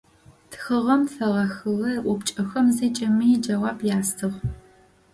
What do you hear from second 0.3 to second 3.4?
Тхыгъэм фэгъэхьыгъэ упчӏэхэм зэкӏэми